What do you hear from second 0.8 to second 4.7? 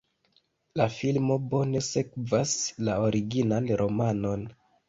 filmo bone sekvas la originan romanon.